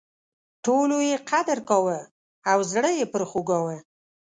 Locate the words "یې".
1.09-1.17, 2.99-3.05